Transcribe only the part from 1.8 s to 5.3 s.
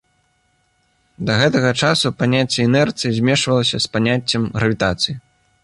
часу паняцце інерцыі змешвалася з паняццем гравітацыі.